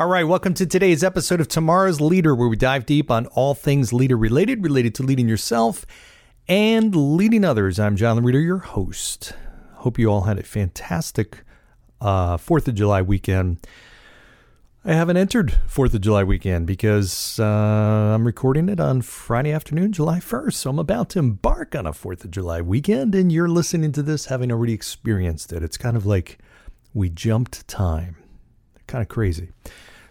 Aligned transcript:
All 0.00 0.06
right, 0.06 0.26
welcome 0.26 0.54
to 0.54 0.64
today's 0.64 1.04
episode 1.04 1.42
of 1.42 1.48
Tomorrow's 1.48 2.00
Leader, 2.00 2.34
where 2.34 2.48
we 2.48 2.56
dive 2.56 2.86
deep 2.86 3.10
on 3.10 3.26
all 3.26 3.52
things 3.52 3.92
leader 3.92 4.16
related, 4.16 4.64
related 4.64 4.94
to 4.94 5.02
leading 5.02 5.28
yourself 5.28 5.84
and 6.48 6.96
leading 6.96 7.44
others. 7.44 7.78
I'm 7.78 7.96
John 7.96 8.18
Laurito, 8.18 8.42
your 8.42 8.60
host. 8.60 9.34
Hope 9.74 9.98
you 9.98 10.10
all 10.10 10.22
had 10.22 10.38
a 10.38 10.42
fantastic 10.42 11.44
uh, 12.00 12.38
4th 12.38 12.68
of 12.68 12.76
July 12.76 13.02
weekend. 13.02 13.58
I 14.86 14.94
haven't 14.94 15.18
entered 15.18 15.58
4th 15.68 15.92
of 15.92 16.00
July 16.00 16.24
weekend 16.24 16.66
because 16.66 17.38
uh, 17.38 17.44
I'm 17.44 18.24
recording 18.24 18.70
it 18.70 18.80
on 18.80 19.02
Friday 19.02 19.52
afternoon, 19.52 19.92
July 19.92 20.18
1st. 20.18 20.54
So 20.54 20.70
I'm 20.70 20.78
about 20.78 21.10
to 21.10 21.18
embark 21.18 21.76
on 21.76 21.86
a 21.86 21.92
4th 21.92 22.24
of 22.24 22.30
July 22.30 22.62
weekend, 22.62 23.14
and 23.14 23.30
you're 23.30 23.50
listening 23.50 23.92
to 23.92 24.02
this 24.02 24.24
having 24.24 24.50
already 24.50 24.72
experienced 24.72 25.52
it. 25.52 25.62
It's 25.62 25.76
kind 25.76 25.98
of 25.98 26.06
like 26.06 26.38
we 26.94 27.10
jumped 27.10 27.68
time. 27.68 28.16
Kind 28.86 29.02
of 29.02 29.08
crazy. 29.08 29.50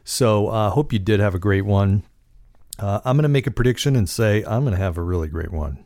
So 0.10 0.48
I 0.48 0.66
uh, 0.66 0.70
hope 0.72 0.92
you 0.92 0.98
did 0.98 1.20
have 1.20 1.36
a 1.36 1.40
great 1.40 1.66
one. 1.66 2.02
Uh, 2.80 3.00
I'm 3.06 3.16
going 3.16 3.24
to 3.24 3.30
make 3.30 3.46
a 3.46 3.52
prediction 3.52 3.96
and 3.96 4.10
say 4.10 4.44
I'm 4.44 4.64
going 4.64 4.74
to 4.74 4.82
have 4.82 4.98
a 4.98 5.04
really 5.04 5.28
great 5.28 5.52
one. 5.52 5.86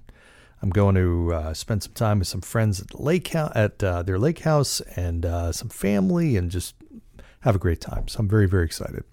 I'm 0.62 0.70
going 0.70 0.96
to 0.96 1.34
uh, 1.34 1.54
spend 1.54 1.84
some 1.84 1.92
time 1.92 2.20
with 2.20 2.30
some 2.30 2.40
friends 2.40 2.80
at 2.80 2.98
lake 2.98 3.28
ho- 3.28 3.52
at 3.54 3.84
uh, 3.84 4.02
their 4.02 4.18
lake 4.18 4.40
house 4.40 4.80
and 4.96 5.26
uh, 5.26 5.52
some 5.52 5.68
family 5.68 6.38
and 6.38 6.50
just 6.50 6.76
have 7.42 7.58
a 7.58 7.60
great 7.60 7.82
time. 7.82 8.08
So 8.08 8.20
I'm 8.20 8.30
very 8.30 8.48
very 8.48 8.64
excited. 8.64 9.04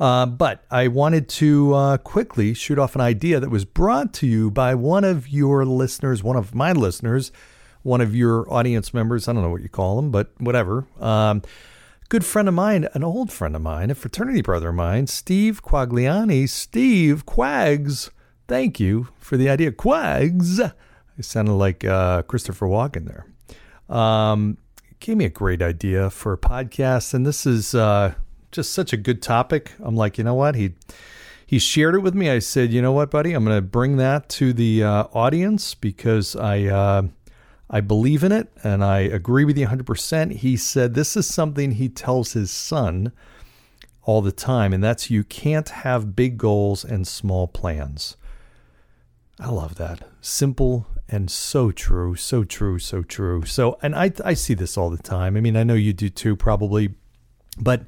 Uh, 0.00 0.24
but 0.24 0.64
I 0.70 0.88
wanted 0.88 1.28
to 1.28 1.98
quickly 2.02 2.54
shoot 2.54 2.78
off 2.78 2.94
an 2.94 3.02
idea 3.02 3.40
that 3.40 3.50
was 3.50 3.66
brought 3.66 4.14
to 4.14 4.26
you 4.26 4.50
by 4.50 4.74
one 4.74 5.04
of 5.04 5.28
your 5.28 5.66
listeners, 5.66 6.22
one 6.22 6.36
of 6.36 6.54
my 6.54 6.72
listeners, 6.72 7.32
one 7.82 8.00
of 8.00 8.16
your 8.16 8.50
audience 8.50 8.94
members. 8.94 9.28
I 9.28 9.34
don't 9.34 9.42
know 9.42 9.50
what 9.50 9.60
you 9.60 9.68
call 9.68 9.96
them, 9.96 10.10
but 10.10 10.32
whatever. 10.38 10.86
Um, 10.98 11.42
good 12.14 12.24
friend 12.24 12.46
of 12.46 12.54
mine, 12.54 12.86
an 12.94 13.02
old 13.02 13.32
friend 13.32 13.56
of 13.56 13.62
mine, 13.62 13.90
a 13.90 13.94
fraternity 13.96 14.40
brother 14.40 14.68
of 14.68 14.74
mine, 14.76 15.04
Steve 15.04 15.64
Quagliani. 15.64 16.48
Steve 16.48 17.26
Quags, 17.26 18.08
thank 18.46 18.78
you 18.78 19.08
for 19.18 19.36
the 19.36 19.50
idea. 19.50 19.72
Quags. 19.72 20.60
It 21.18 21.24
sounded 21.24 21.54
like 21.54 21.84
uh, 21.84 22.22
Christopher 22.22 22.68
Walken 22.68 23.08
there. 23.08 23.26
Um, 23.96 24.58
gave 25.00 25.16
me 25.16 25.24
a 25.24 25.28
great 25.28 25.60
idea 25.60 26.08
for 26.08 26.32
a 26.32 26.38
podcast, 26.38 27.14
and 27.14 27.26
this 27.26 27.46
is 27.46 27.74
uh, 27.74 28.14
just 28.52 28.72
such 28.72 28.92
a 28.92 28.96
good 28.96 29.20
topic. 29.20 29.72
I'm 29.80 29.96
like, 29.96 30.16
you 30.16 30.22
know 30.22 30.34
what? 30.34 30.54
He 30.54 30.74
he 31.44 31.58
shared 31.58 31.96
it 31.96 32.02
with 32.02 32.14
me. 32.14 32.30
I 32.30 32.38
said, 32.38 32.72
you 32.72 32.80
know 32.80 32.92
what, 32.92 33.10
buddy? 33.10 33.32
I'm 33.32 33.44
going 33.44 33.56
to 33.56 33.60
bring 33.60 33.96
that 33.96 34.28
to 34.28 34.52
the 34.52 34.84
uh, 34.84 35.04
audience 35.12 35.74
because 35.74 36.36
I 36.36 36.66
uh, 36.66 37.02
I 37.74 37.80
believe 37.80 38.22
in 38.22 38.30
it 38.30 38.52
and 38.62 38.84
I 38.84 39.00
agree 39.00 39.44
with 39.44 39.58
you 39.58 39.66
100%. 39.66 40.30
He 40.36 40.56
said 40.56 40.94
this 40.94 41.16
is 41.16 41.26
something 41.26 41.72
he 41.72 41.88
tells 41.88 42.34
his 42.34 42.52
son 42.52 43.10
all 44.04 44.22
the 44.22 44.30
time, 44.30 44.72
and 44.72 44.84
that's 44.84 45.10
you 45.10 45.24
can't 45.24 45.68
have 45.70 46.14
big 46.14 46.38
goals 46.38 46.84
and 46.84 47.04
small 47.04 47.48
plans. 47.48 48.16
I 49.40 49.48
love 49.48 49.74
that. 49.74 50.06
Simple 50.20 50.86
and 51.08 51.28
so 51.28 51.72
true, 51.72 52.14
so 52.14 52.44
true, 52.44 52.78
so 52.78 53.02
true. 53.02 53.44
So, 53.44 53.76
and 53.82 53.96
I, 53.96 54.12
I 54.24 54.34
see 54.34 54.54
this 54.54 54.78
all 54.78 54.90
the 54.90 55.02
time. 55.02 55.36
I 55.36 55.40
mean, 55.40 55.56
I 55.56 55.64
know 55.64 55.74
you 55.74 55.92
do 55.92 56.08
too, 56.08 56.36
probably, 56.36 56.94
but 57.58 57.86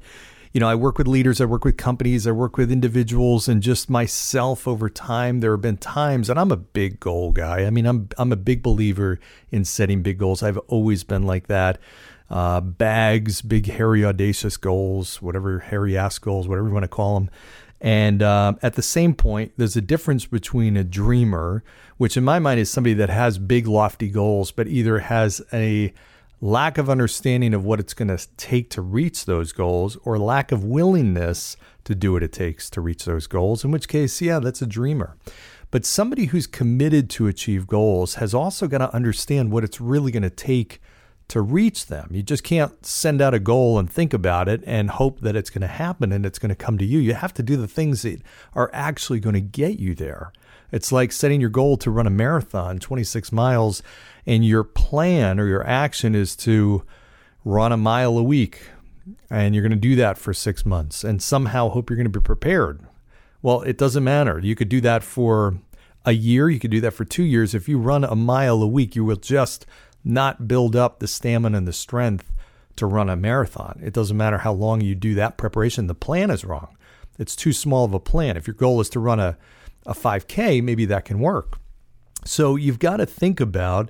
you 0.57 0.59
know, 0.59 0.69
I 0.69 0.73
work 0.73 0.97
with 0.97 1.07
leaders, 1.07 1.39
I 1.39 1.45
work 1.45 1.63
with 1.63 1.77
companies, 1.77 2.25
I 2.25 2.31
work 2.31 2.57
with 2.57 2.71
individuals, 2.71 3.47
and 3.47 3.61
just 3.61 3.91
myself 3.91 4.67
over 4.67 4.89
time. 4.89 5.39
There 5.39 5.51
have 5.51 5.61
been 5.61 5.77
times, 5.77 6.31
and 6.31 6.39
I'm 6.39 6.51
a 6.51 6.57
big 6.57 6.99
goal 6.99 7.31
guy. 7.31 7.65
I 7.65 7.69
mean, 7.69 7.85
I'm 7.85 8.09
I'm 8.17 8.31
a 8.31 8.35
big 8.35 8.63
believer 8.63 9.19
in 9.51 9.65
setting 9.65 10.01
big 10.01 10.17
goals. 10.17 10.41
I've 10.41 10.57
always 10.57 11.03
been 11.03 11.27
like 11.27 11.45
that. 11.45 11.77
Uh, 12.27 12.61
BHAGs, 12.61 13.47
big, 13.47 13.67
hairy, 13.67 14.03
audacious 14.03 14.57
goals, 14.57 15.21
whatever 15.21 15.59
hairy 15.59 15.95
ass 15.95 16.17
goals, 16.17 16.47
whatever 16.47 16.69
you 16.69 16.73
want 16.73 16.85
to 16.85 16.87
call 16.87 17.19
them. 17.19 17.29
And 17.79 18.23
uh, 18.23 18.53
at 18.63 18.73
the 18.73 18.81
same 18.81 19.13
point, 19.13 19.51
there's 19.57 19.75
a 19.75 19.81
difference 19.81 20.25
between 20.25 20.75
a 20.75 20.83
dreamer, 20.83 21.63
which 21.97 22.17
in 22.17 22.23
my 22.23 22.39
mind 22.39 22.59
is 22.59 22.71
somebody 22.71 22.95
that 22.95 23.11
has 23.11 23.37
big, 23.37 23.67
lofty 23.67 24.09
goals, 24.09 24.49
but 24.49 24.67
either 24.67 24.97
has 24.97 25.39
a 25.53 25.93
lack 26.39 26.77
of 26.77 26.89
understanding 26.89 27.53
of 27.53 27.65
what 27.65 27.79
it's 27.79 27.93
going 27.93 28.15
to 28.15 28.27
take 28.37 28.69
to 28.69 28.81
reach 28.81 29.25
those 29.25 29.51
goals 29.51 29.97
or 30.03 30.17
lack 30.17 30.51
of 30.51 30.63
willingness 30.63 31.57
to 31.83 31.95
do 31.95 32.13
what 32.13 32.23
it 32.23 32.31
takes 32.31 32.69
to 32.69 32.81
reach 32.81 33.05
those 33.05 33.27
goals, 33.27 33.63
in 33.63 33.71
which 33.71 33.87
case, 33.87 34.21
yeah, 34.21 34.39
that's 34.39 34.61
a 34.61 34.67
dreamer. 34.67 35.15
But 35.71 35.85
somebody 35.85 36.25
who's 36.25 36.47
committed 36.47 37.09
to 37.11 37.27
achieve 37.27 37.67
goals 37.67 38.15
has 38.15 38.33
also 38.33 38.67
got 38.67 38.77
to 38.77 38.93
understand 38.93 39.51
what 39.51 39.63
it's 39.63 39.81
really 39.81 40.11
going 40.11 40.23
to 40.23 40.29
take 40.29 40.79
to 41.29 41.41
reach 41.41 41.87
them. 41.87 42.09
You 42.11 42.23
just 42.23 42.43
can't 42.43 42.85
send 42.85 43.21
out 43.21 43.33
a 43.33 43.39
goal 43.39 43.77
and 43.77 43.91
think 43.91 44.13
about 44.13 44.47
it 44.47 44.63
and 44.65 44.89
hope 44.89 45.19
that 45.21 45.35
it's 45.35 45.49
going 45.49 45.61
to 45.61 45.67
happen 45.67 46.13
and 46.13 46.25
it's 46.25 46.39
going 46.39 46.49
to 46.49 46.55
come 46.55 46.77
to 46.77 46.85
you. 46.85 46.99
You 46.99 47.15
have 47.15 47.33
to 47.33 47.43
do 47.43 47.57
the 47.57 47.67
things 47.67 48.03
that 48.03 48.21
are 48.53 48.69
actually 48.71 49.19
going 49.19 49.33
to 49.33 49.41
get 49.41 49.77
you 49.77 49.93
there. 49.93 50.31
It's 50.71 50.91
like 50.91 51.11
setting 51.11 51.41
your 51.41 51.49
goal 51.49 51.77
to 51.77 51.91
run 51.91 52.07
a 52.07 52.11
marathon, 52.11 52.79
26 52.79 53.31
miles, 53.31 53.81
and 54.25 54.45
your 54.45 54.63
plan 54.63 55.39
or 55.39 55.47
your 55.47 55.65
action 55.65 56.15
is 56.15 56.35
to 56.37 56.83
run 57.45 57.71
a 57.71 57.77
mile 57.77 58.17
a 58.17 58.23
week. 58.23 58.69
And 59.29 59.55
you're 59.55 59.61
going 59.61 59.71
to 59.71 59.77
do 59.77 59.95
that 59.95 60.17
for 60.17 60.33
six 60.33 60.65
months 60.65 61.03
and 61.03 61.21
somehow 61.21 61.69
hope 61.69 61.89
you're 61.89 61.97
going 61.97 62.11
to 62.11 62.19
be 62.19 62.23
prepared. 62.23 62.81
Well, 63.41 63.61
it 63.61 63.77
doesn't 63.77 64.03
matter. 64.03 64.39
You 64.39 64.55
could 64.55 64.69
do 64.69 64.81
that 64.81 65.03
for 65.03 65.57
a 66.05 66.11
year, 66.13 66.49
you 66.49 66.59
could 66.59 66.71
do 66.71 66.81
that 66.81 66.93
for 66.93 67.03
two 67.03 67.23
years. 67.23 67.53
If 67.53 67.67
you 67.67 67.77
run 67.77 68.05
a 68.05 68.15
mile 68.15 68.61
a 68.61 68.67
week, 68.67 68.95
you 68.95 69.03
will 69.03 69.17
just 69.17 69.65
not 70.05 70.47
build 70.47 70.73
up 70.75 70.99
the 70.99 71.07
stamina 71.07 71.57
and 71.57 71.67
the 71.67 71.73
strength 71.73 72.31
to 72.77 72.85
run 72.85 73.09
a 73.09 73.17
marathon. 73.17 73.81
It 73.83 73.93
doesn't 73.93 74.15
matter 74.15 74.37
how 74.39 74.53
long 74.53 74.79
you 74.79 74.95
do 74.95 75.15
that 75.15 75.37
preparation, 75.37 75.87
the 75.87 75.95
plan 75.95 76.31
is 76.31 76.45
wrong. 76.45 76.77
It's 77.19 77.35
too 77.35 77.51
small 77.51 77.83
of 77.83 77.93
a 77.93 77.99
plan. 77.99 78.37
If 78.37 78.47
your 78.47 78.53
goal 78.53 78.79
is 78.79 78.89
to 78.89 78.99
run 78.99 79.19
a 79.19 79.37
a 79.87 79.93
5K, 79.93 80.61
maybe 80.61 80.85
that 80.85 81.05
can 81.05 81.19
work. 81.19 81.57
So 82.25 82.55
you've 82.55 82.79
got 82.79 82.97
to 82.97 83.05
think 83.05 83.39
about 83.39 83.89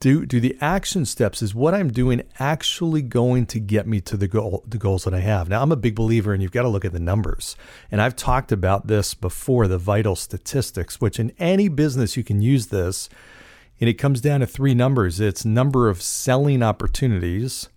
do 0.00 0.26
do 0.26 0.38
the 0.38 0.56
action 0.60 1.06
steps 1.06 1.40
is 1.40 1.54
what 1.54 1.74
I'm 1.74 1.90
doing 1.90 2.22
actually 2.38 3.00
going 3.00 3.46
to 3.46 3.58
get 3.58 3.86
me 3.86 4.02
to 4.02 4.18
the 4.18 4.28
goal 4.28 4.62
the 4.66 4.76
goals 4.76 5.04
that 5.04 5.14
I 5.14 5.20
have. 5.20 5.48
Now 5.48 5.62
I'm 5.62 5.72
a 5.72 5.76
big 5.76 5.94
believer 5.94 6.34
and 6.34 6.42
you've 6.42 6.52
got 6.52 6.62
to 6.62 6.68
look 6.68 6.84
at 6.84 6.92
the 6.92 7.00
numbers. 7.00 7.56
And 7.90 8.02
I've 8.02 8.14
talked 8.14 8.52
about 8.52 8.86
this 8.86 9.14
before, 9.14 9.66
the 9.66 9.78
vital 9.78 10.14
statistics, 10.14 11.00
which 11.00 11.18
in 11.18 11.32
any 11.38 11.68
business 11.68 12.16
you 12.16 12.24
can 12.24 12.42
use 12.42 12.66
this. 12.66 13.08
And 13.80 13.88
it 13.88 13.94
comes 13.94 14.20
down 14.20 14.40
to 14.40 14.46
three 14.46 14.74
numbers. 14.74 15.20
It's 15.20 15.44
number 15.44 15.88
of 15.88 16.02
selling 16.02 16.62
opportunities, 16.64 17.68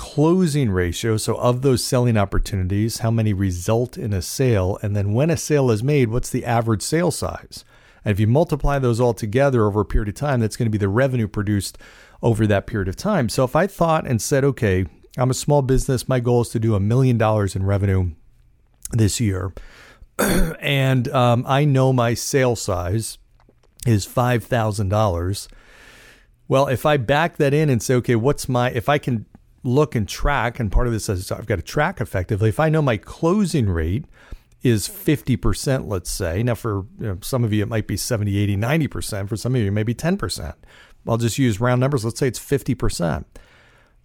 closing 0.00 0.70
ratio. 0.70 1.18
So, 1.18 1.34
of 1.34 1.60
those 1.60 1.84
selling 1.84 2.16
opportunities, 2.16 3.00
how 3.00 3.10
many 3.10 3.34
result 3.34 3.98
in 3.98 4.14
a 4.14 4.22
sale? 4.22 4.78
And 4.80 4.96
then, 4.96 5.12
when 5.12 5.28
a 5.28 5.36
sale 5.36 5.70
is 5.70 5.82
made, 5.82 6.08
what's 6.08 6.30
the 6.30 6.46
average 6.46 6.80
sale 6.80 7.10
size? 7.10 7.66
And 8.02 8.10
if 8.10 8.18
you 8.18 8.26
multiply 8.26 8.78
those 8.78 8.98
all 8.98 9.12
together 9.12 9.66
over 9.66 9.82
a 9.82 9.84
period 9.84 10.08
of 10.08 10.14
time, 10.14 10.40
that's 10.40 10.56
going 10.56 10.64
to 10.64 10.70
be 10.70 10.78
the 10.78 10.88
revenue 10.88 11.28
produced 11.28 11.76
over 12.22 12.46
that 12.46 12.66
period 12.66 12.88
of 12.88 12.96
time. 12.96 13.28
So, 13.28 13.44
if 13.44 13.54
I 13.54 13.66
thought 13.66 14.06
and 14.06 14.22
said, 14.22 14.42
okay, 14.42 14.86
I'm 15.18 15.28
a 15.28 15.34
small 15.34 15.60
business, 15.60 16.08
my 16.08 16.18
goal 16.18 16.40
is 16.40 16.48
to 16.48 16.58
do 16.58 16.74
a 16.74 16.80
million 16.80 17.18
dollars 17.18 17.54
in 17.54 17.66
revenue 17.66 18.12
this 18.92 19.20
year, 19.20 19.52
and 20.18 21.08
um, 21.08 21.44
I 21.46 21.66
know 21.66 21.92
my 21.92 22.14
sale 22.14 22.56
size 22.56 23.18
is 23.86 24.06
$5,000. 24.06 25.48
Well, 26.48 26.68
if 26.68 26.86
I 26.86 26.96
back 26.96 27.36
that 27.36 27.52
in 27.52 27.68
and 27.68 27.82
say, 27.82 27.94
okay, 27.96 28.16
what's 28.16 28.48
my, 28.48 28.70
if 28.70 28.88
I 28.88 28.96
can 28.96 29.26
look 29.62 29.94
and 29.94 30.08
track, 30.08 30.58
and 30.58 30.72
part 30.72 30.86
of 30.86 30.92
this 30.92 31.08
is 31.08 31.30
I've 31.30 31.46
got 31.46 31.56
to 31.56 31.62
track 31.62 32.00
effectively. 32.00 32.48
If 32.48 32.60
I 32.60 32.68
know 32.68 32.82
my 32.82 32.96
closing 32.96 33.68
rate 33.68 34.04
is 34.62 34.88
50%, 34.88 35.88
let's 35.88 36.10
say, 36.10 36.42
now 36.42 36.54
for 36.54 36.86
you 36.98 37.06
know, 37.06 37.18
some 37.22 37.44
of 37.44 37.52
you, 37.52 37.62
it 37.62 37.68
might 37.68 37.86
be 37.86 37.96
70, 37.96 38.36
80, 38.36 38.56
90%. 38.56 39.28
For 39.28 39.36
some 39.36 39.54
of 39.54 39.60
you, 39.60 39.72
maybe 39.72 39.94
10%. 39.94 40.54
I'll 41.08 41.16
just 41.16 41.38
use 41.38 41.60
round 41.60 41.80
numbers. 41.80 42.04
Let's 42.04 42.18
say 42.18 42.28
it's 42.28 42.38
50%. 42.38 43.24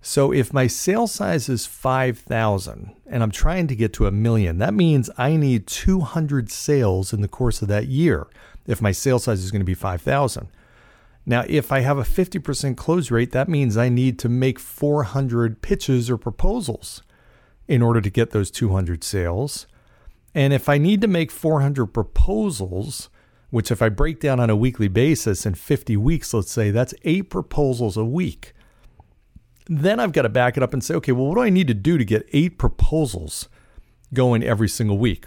So 0.01 0.31
if 0.31 0.53
my 0.53 0.67
sale 0.67 1.07
size 1.07 1.49
is 1.49 1.65
5,000 1.65 2.95
and 3.07 3.23
I'm 3.23 3.31
trying 3.31 3.67
to 3.67 3.75
get 3.75 3.91
to 3.93 4.05
a 4.05 4.11
million, 4.11 4.59
that 4.59 4.73
means 4.73 5.09
I 5.17 5.35
need 5.35 5.67
200 5.67 6.51
sales 6.51 7.11
in 7.11 7.21
the 7.21 7.27
course 7.27 7.61
of 7.61 7.67
that 7.69 7.87
year 7.87 8.27
if 8.67 8.81
my 8.81 8.91
sale 8.91 9.19
size 9.19 9.43
is 9.43 9.51
going 9.51 9.61
to 9.61 9.65
be 9.65 9.73
5,000. 9.73 10.47
Now, 11.25 11.43
if 11.47 11.71
I 11.71 11.79
have 11.79 11.97
a 11.97 12.03
50% 12.03 12.77
close 12.77 13.09
rate, 13.09 13.31
that 13.31 13.49
means 13.49 13.77
I 13.77 13.89
need 13.89 14.19
to 14.19 14.29
make 14.29 14.59
400 14.59 15.61
pitches 15.61 16.09
or 16.09 16.17
proposals. 16.17 17.01
in 17.67 17.81
order 17.81 17.99
to 17.99 18.11
get 18.11 18.29
those 18.29 18.51
200 18.51 19.03
sales. 19.03 19.65
And 20.35 20.53
if 20.53 20.69
I 20.69 20.77
need 20.77 21.01
to 21.01 21.07
make 21.07 21.31
400 21.31 21.87
proposals, 21.87 23.09
which 23.49 23.71
if 23.71 23.81
I 23.81 23.89
break 23.89 24.19
down 24.19 24.39
on 24.39 24.49
a 24.49 24.55
weekly 24.55 24.87
basis 24.87 25.45
in 25.45 25.55
50 25.55 25.97
weeks, 25.97 26.33
let's 26.33 26.51
say 26.51 26.71
that's 26.71 26.93
eight 27.03 27.29
proposals 27.29 27.97
a 27.97 28.05
week. 28.05 28.53
Then 29.67 29.99
I've 29.99 30.11
got 30.11 30.23
to 30.23 30.29
back 30.29 30.57
it 30.57 30.63
up 30.63 30.73
and 30.73 30.83
say, 30.83 30.93
okay, 30.95 31.11
well, 31.11 31.25
what 31.25 31.35
do 31.35 31.41
I 31.41 31.49
need 31.49 31.67
to 31.69 31.73
do 31.73 31.97
to 31.97 32.05
get 32.05 32.29
eight 32.33 32.59
proposals 32.59 33.49
going 34.13 34.43
every 34.43 34.69
single 34.69 34.99
week? 34.99 35.25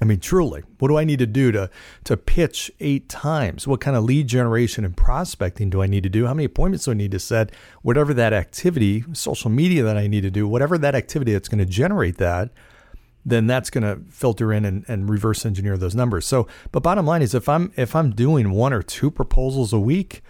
I 0.00 0.04
mean, 0.04 0.20
truly, 0.20 0.62
what 0.78 0.88
do 0.88 0.98
I 0.98 1.04
need 1.04 1.20
to 1.20 1.26
do 1.26 1.50
to 1.52 1.70
to 2.04 2.16
pitch 2.16 2.70
eight 2.80 3.08
times? 3.08 3.66
What 3.66 3.80
kind 3.80 3.96
of 3.96 4.04
lead 4.04 4.26
generation 4.26 4.84
and 4.84 4.94
prospecting 4.94 5.70
do 5.70 5.82
I 5.82 5.86
need 5.86 6.02
to 6.02 6.10
do? 6.10 6.26
How 6.26 6.34
many 6.34 6.44
appointments 6.44 6.84
do 6.84 6.90
I 6.90 6.94
need 6.94 7.12
to 7.12 7.18
set? 7.18 7.50
Whatever 7.80 8.12
that 8.14 8.34
activity, 8.34 9.04
social 9.14 9.50
media 9.50 9.82
that 9.84 9.96
I 9.96 10.06
need 10.06 10.20
to 10.22 10.30
do, 10.30 10.46
whatever 10.46 10.76
that 10.76 10.94
activity 10.94 11.32
that's 11.32 11.48
going 11.48 11.60
to 11.60 11.64
generate 11.64 12.18
that, 12.18 12.50
then 13.24 13.46
that's 13.46 13.70
going 13.70 13.84
to 13.84 14.02
filter 14.10 14.52
in 14.52 14.66
and, 14.66 14.84
and 14.86 15.08
reverse 15.08 15.46
engineer 15.46 15.78
those 15.78 15.94
numbers. 15.94 16.26
So, 16.26 16.46
but 16.72 16.82
bottom 16.82 17.06
line 17.06 17.22
is 17.22 17.34
if 17.34 17.48
I'm 17.48 17.72
if 17.76 17.96
I'm 17.96 18.10
doing 18.10 18.50
one 18.50 18.74
or 18.74 18.82
two 18.82 19.10
proposals 19.10 19.72
a 19.72 19.80
week, 19.80 20.22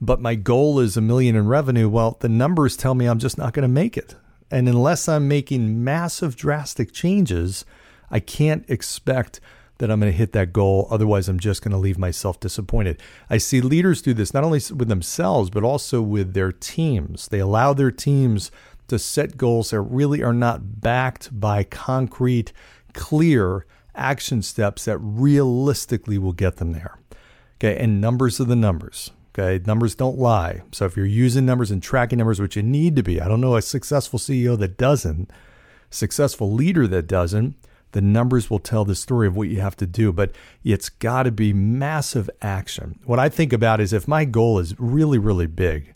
but 0.00 0.20
my 0.22 0.34
goal 0.34 0.80
is 0.80 0.96
a 0.96 1.02
million 1.02 1.36
in 1.36 1.46
revenue, 1.46 1.90
well, 1.90 2.16
the 2.20 2.28
numbers 2.30 2.74
tell 2.74 2.94
me 2.94 3.04
I'm 3.04 3.18
just 3.18 3.36
not 3.36 3.52
going 3.52 3.62
to 3.62 3.68
make 3.68 3.98
it. 3.98 4.16
And 4.50 4.66
unless 4.66 5.08
I'm 5.08 5.28
making 5.28 5.84
massive 5.84 6.36
drastic 6.36 6.90
changes, 6.92 7.66
I 8.10 8.20
can't 8.20 8.68
expect 8.68 9.40
that 9.78 9.90
I'm 9.90 10.00
going 10.00 10.12
to 10.12 10.16
hit 10.16 10.32
that 10.32 10.52
goal. 10.52 10.86
Otherwise, 10.90 11.28
I'm 11.28 11.40
just 11.40 11.62
going 11.62 11.72
to 11.72 11.78
leave 11.78 11.98
myself 11.98 12.38
disappointed. 12.38 13.00
I 13.28 13.38
see 13.38 13.60
leaders 13.60 14.02
do 14.02 14.12
this 14.14 14.34
not 14.34 14.44
only 14.44 14.60
with 14.74 14.88
themselves, 14.88 15.50
but 15.50 15.64
also 15.64 16.02
with 16.02 16.34
their 16.34 16.52
teams. 16.52 17.28
They 17.28 17.38
allow 17.38 17.72
their 17.72 17.90
teams 17.90 18.50
to 18.88 18.98
set 18.98 19.36
goals 19.36 19.70
that 19.70 19.80
really 19.80 20.22
are 20.22 20.34
not 20.34 20.80
backed 20.80 21.38
by 21.38 21.64
concrete, 21.64 22.52
clear 22.92 23.64
action 23.94 24.42
steps 24.42 24.84
that 24.84 24.98
realistically 24.98 26.18
will 26.18 26.32
get 26.32 26.56
them 26.56 26.72
there. 26.72 26.98
Okay, 27.56 27.82
and 27.82 28.00
numbers 28.00 28.40
are 28.40 28.44
the 28.44 28.56
numbers. 28.56 29.10
Okay, 29.32 29.62
numbers 29.64 29.94
don't 29.94 30.18
lie. 30.18 30.62
So 30.72 30.86
if 30.86 30.96
you're 30.96 31.06
using 31.06 31.46
numbers 31.46 31.70
and 31.70 31.82
tracking 31.82 32.18
numbers, 32.18 32.40
which 32.40 32.56
you 32.56 32.62
need 32.62 32.96
to 32.96 33.02
be, 33.02 33.20
I 33.20 33.28
don't 33.28 33.40
know 33.40 33.56
a 33.56 33.62
successful 33.62 34.18
CEO 34.18 34.58
that 34.58 34.76
doesn't, 34.76 35.30
successful 35.88 36.52
leader 36.52 36.86
that 36.88 37.06
doesn't, 37.06 37.54
the 37.92 38.00
numbers 38.00 38.50
will 38.50 38.58
tell 38.58 38.84
the 38.84 38.94
story 38.94 39.26
of 39.26 39.36
what 39.36 39.48
you 39.48 39.60
have 39.60 39.76
to 39.76 39.86
do, 39.86 40.12
but 40.12 40.32
it's 40.64 40.88
got 40.88 41.24
to 41.24 41.32
be 41.32 41.52
massive 41.52 42.30
action. 42.40 42.98
What 43.04 43.18
I 43.18 43.28
think 43.28 43.52
about 43.52 43.80
is 43.80 43.92
if 43.92 44.06
my 44.06 44.24
goal 44.24 44.58
is 44.58 44.78
really, 44.78 45.18
really 45.18 45.46
big, 45.46 45.94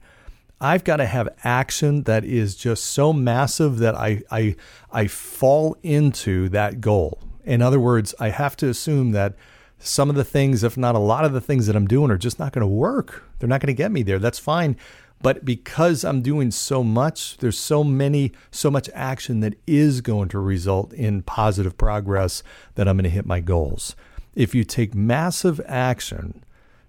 I've 0.61 0.85
got 0.85 0.97
to 0.97 1.07
have 1.07 1.29
action 1.45 2.05
that 2.05 2.25
is 2.25 2.57
just 2.57 2.85
so 2.85 3.13
massive 3.13 3.79
that 3.79 3.95
I, 3.95 4.23
I, 4.31 4.57
I 4.91 5.07
fall 5.09 5.77
into 5.83 6.49
that 6.51 6.81
goal. 6.81 7.21
In 7.45 7.61
other 7.61 7.81
words, 7.81 8.15
I 8.19 8.31
have 8.31 8.57
to 8.57 8.69
assume 8.69 9.13
that 9.13 9.35
some 9.79 10.09
of 10.09 10.17
the 10.17 10.25
things, 10.25 10.65
if 10.65 10.77
not 10.77 10.95
a 10.95 11.01
lot 11.01 11.25
of 11.25 11.33
the 11.33 11.41
things 11.41 11.67
that 11.67 11.77
I'm 11.77 11.87
doing, 11.87 12.11
are 12.11 12.17
just 12.17 12.39
not 12.39 12.53
going 12.53 12.63
to 12.63 12.67
work. 12.67 13.25
They're 13.39 13.49
not 13.49 13.61
going 13.61 13.75
to 13.75 13.75
get 13.75 13.93
me 13.93 14.03
there. 14.03 14.19
That's 14.19 14.39
fine. 14.39 14.77
But 15.25 15.43
because 15.43 16.05
I'm 16.05 16.21
doing 16.21 16.51
so 16.51 16.85
much, 16.85 17.39
there's 17.39 17.59
so 17.59 17.83
many, 17.83 18.33
so 18.51 18.71
much 18.71 18.91
action 18.93 19.41
that 19.41 19.55
is 19.67 20.03
going 20.03 20.29
to 20.29 20.39
result 20.39 20.93
in 20.93 21.23
positive 21.23 21.79
progress 21.79 22.43
that 22.75 22.87
I'm 22.87 22.99
going 22.99 23.05
to 23.05 23.11
hit 23.11 23.25
my 23.25 23.41
goals. 23.41 23.97
If 24.35 24.55
you 24.55 24.65
take 24.65 24.95
massive 24.95 25.63
action, 25.67 26.45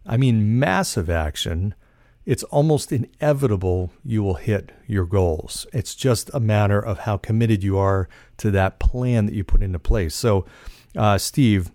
I 0.06 0.18
mean 0.18 0.60
massive 0.60 1.10
action, 1.10 1.76
it's 2.26 2.44
almost 2.44 2.92
inevitable 2.92 3.94
you 4.04 4.22
will 4.22 4.34
hit 4.34 4.74
your 4.86 5.06
goals. 5.06 5.66
It's 5.72 5.96
just 5.96 6.30
a 6.34 6.42
matter 6.42 6.80
of 6.80 7.00
how 7.00 7.16
committed 7.16 7.64
you 7.64 7.78
are 7.78 8.10
to 8.40 8.52
that 8.52 8.80
plan 8.80 9.28
that 9.28 9.34
you 9.34 9.46
put 9.46 9.64
into 9.64 9.80
place. 9.80 10.14
So, 10.14 10.46
uh, 10.98 11.18
Steve, 11.20 11.72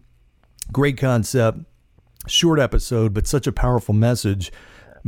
great 0.71 0.99
concept, 0.99 1.61
short 2.27 2.61
episode, 2.61 3.15
but 3.15 3.27
such 3.27 3.47
a 3.47 3.53
powerful 3.53 3.95
message. 3.95 4.53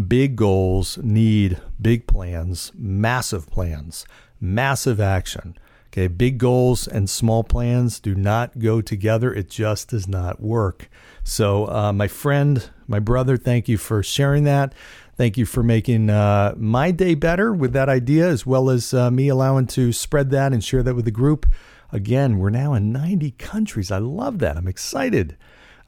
Big 0.09 0.37
goals 0.37 0.99
need 0.99 1.61
big 1.81 2.07
plans, 2.07 2.73
massive 2.75 3.51
plans, 3.51 4.07
massive 4.41 5.01
action. 5.01 5.57
Okay, 5.89 6.09
big 6.09 6.39
goals 6.39 6.89
and 6.89 7.11
small 7.11 7.45
plans 7.45 8.01
do 8.01 8.15
not 8.15 8.59
go 8.59 8.81
together. 8.81 9.35
It 9.35 9.51
just 9.51 9.89
does 9.91 10.09
not 10.09 10.41
work. 10.41 10.89
So, 11.23 11.69
uh, 11.69 11.93
my 11.93 12.09
friend, 12.09 12.71
my 12.87 12.99
brother, 12.99 13.37
thank 13.37 13.69
you 13.69 13.77
for 13.77 14.03
sharing 14.03 14.45
that. 14.45 14.75
Thank 15.19 15.37
you 15.37 15.45
for 15.45 15.63
making 15.63 16.09
uh, 16.09 16.55
my 16.57 16.91
day 16.91 17.15
better 17.15 17.53
with 17.53 17.75
that 17.75 17.91
idea, 17.91 18.27
as 18.27 18.47
well 18.47 18.71
as 18.71 18.95
uh, 18.95 19.11
me 19.11 19.29
allowing 19.29 19.67
to 19.69 19.93
spread 19.93 20.31
that 20.31 20.55
and 20.55 20.65
share 20.65 20.83
that 20.83 20.95
with 20.95 21.05
the 21.05 21.11
group. 21.11 21.45
Again, 21.93 22.39
we're 22.39 22.49
now 22.49 22.73
in 22.73 22.91
90 22.91 23.33
countries. 23.33 23.91
I 23.91 23.99
love 23.99 24.39
that. 24.39 24.57
I'm 24.57 24.67
excited. 24.67 25.37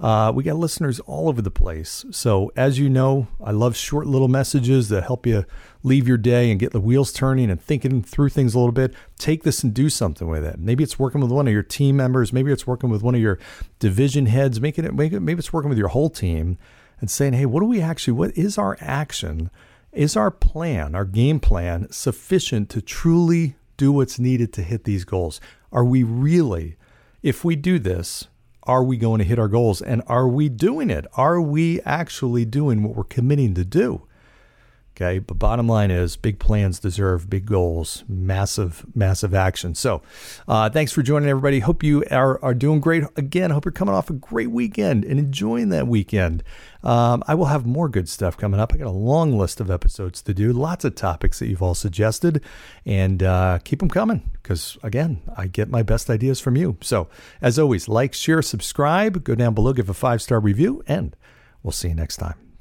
Uh, 0.01 0.33
we 0.35 0.43
got 0.43 0.57
listeners 0.57 1.01
all 1.01 1.29
over 1.29 1.41
the 1.41 1.51
place. 1.51 2.05
So, 2.11 2.51
as 2.57 2.79
you 2.79 2.89
know, 2.89 3.29
I 3.43 3.53
love 3.53 3.77
short 3.77 4.07
little 4.07 4.29
messages 4.29 4.89
that 4.89 5.05
help 5.05 5.27
you 5.27 5.45
leave 5.83 6.09
your 6.09 6.17
day 6.17 6.51
and 6.51 6.59
get 6.59 6.73
the 6.73 6.81
wheels 6.81 7.13
turning 7.13 7.51
and 7.51 7.61
thinking 7.61 8.03
through 8.03 8.31
things 8.31 8.55
a 8.55 8.59
little 8.59 8.73
bit. 8.73 8.95
Take 9.19 9.45
this 9.45 9.63
and 9.63 9.73
do 9.73 9.89
something 9.89 10.29
with 10.29 10.45
it. 10.45 10.59
Maybe 10.59 10.83
it's 10.83 10.99
working 10.99 11.21
with 11.21 11.31
one 11.31 11.47
of 11.47 11.53
your 11.53 11.63
team 11.63 11.97
members. 11.97 12.33
Maybe 12.33 12.51
it's 12.51 12.67
working 12.67 12.91
with 12.91 13.03
one 13.03 13.15
of 13.15 13.21
your 13.21 13.39
division 13.79 14.27
heads. 14.27 14.61
Making 14.61 14.85
it, 14.85 14.95
maybe 14.95 15.39
it's 15.39 15.53
working 15.53 15.69
with 15.69 15.79
your 15.79 15.89
whole 15.89 16.11
team 16.11 16.59
and 17.01 17.11
saying, 17.11 17.35
hey, 17.35 17.47
what 17.47 17.61
do 17.61 17.67
we 17.67 17.81
actually, 17.81 18.15
what 18.15 18.37
is 18.37 18.59
our 18.59 18.77
action? 18.81 19.51
Is 19.93 20.17
our 20.17 20.31
plan, 20.31 20.95
our 20.95 21.05
game 21.05 21.39
plan, 21.39 21.87
sufficient 21.93 22.69
to 22.71 22.83
truly 22.83 23.55
do 23.77 23.93
what's 23.93 24.19
needed 24.19 24.53
to 24.55 24.63
hit 24.63 24.85
these 24.85 25.05
goals? 25.05 25.41
Are 25.71 25.85
we 25.85 26.03
really, 26.03 26.77
if 27.23 27.45
we 27.45 27.57
do 27.57 27.79
this, 27.79 28.27
are 28.67 28.83
we 28.85 28.97
going 28.97 29.19
to 29.19 29.25
hit 29.25 29.39
our 29.39 29.49
goals? 29.49 29.83
And 29.83 30.03
are 30.07 30.29
we 30.29 30.49
doing 30.49 30.91
it? 30.91 31.07
Are 31.15 31.41
we 31.41 31.81
actually 31.83 32.45
doing 32.45 32.83
what 32.83 32.97
we're 32.97 33.05
committing 33.05 33.55
to 33.55 33.65
do? 33.65 34.07
Okay, 34.97 35.19
but 35.19 35.41
bottom 35.41 35.67
line 35.67 35.91
is 35.91 36.17
big 36.17 36.39
plans 36.39 36.79
deserve 36.79 37.29
big 37.29 37.47
goals, 37.47 38.05
massive, 38.07 38.87
massive 38.95 39.35
action. 39.35 39.75
So, 39.75 40.03
uh, 40.47 40.71
thanks 40.71 40.93
for 40.93 41.03
joining 41.03 41.29
everybody. 41.29 41.59
Hope 41.59 41.83
you 41.83 42.05
are, 42.13 42.43
are 42.45 42.55
doing 42.55 42.79
great. 42.79 43.03
Again, 43.17 43.51
hope 43.51 43.65
you're 43.65 43.73
coming 43.73 43.93
off 43.93 44.09
a 44.09 44.13
great 44.13 44.53
weekend 44.53 45.05
and 45.05 45.19
enjoying 45.19 45.71
that 45.71 45.89
weekend. 45.89 46.45
Um, 46.85 47.25
I 47.27 47.35
will 47.35 47.47
have 47.47 47.67
more 47.67 47.89
good 47.89 48.09
stuff 48.09 48.37
coming 48.37 48.61
up. 48.61 48.73
I 48.73 48.77
got 48.77 48.87
a 48.87 48.91
long 48.91 49.37
list 49.37 49.61
of 49.61 49.69
episodes 49.69 50.23
to 50.23 50.33
do, 50.33 50.53
lots 50.53 50.85
of 50.85 50.95
topics 50.95 51.41
that 51.41 51.49
you've 51.49 51.63
all 51.63 51.75
suggested, 51.75 52.41
and 52.87 53.21
uh, 53.21 53.59
keep 53.65 53.81
them 53.81 53.91
coming 53.91 54.31
because, 54.35 54.79
again, 54.85 55.23
I 55.37 55.49
get 55.49 55.69
my 55.69 55.83
best 55.83 56.09
ideas 56.09 56.39
from 56.39 56.57
you. 56.57 56.77
So, 56.83 57.09
as 57.43 57.59
always, 57.59 57.89
like, 57.89 58.15
share, 58.15 58.43
subscribe, 58.43 59.25
go 59.25 59.35
down 59.35 59.55
below, 59.55 59.73
give 59.73 59.91
a 59.91 59.95
five 59.95 60.23
star 60.23 60.39
review, 60.39 60.85
and 60.87 61.17
we'll 61.65 61.73
see 61.73 61.89
you 61.89 61.97
next 61.97 62.19
time. 62.19 62.44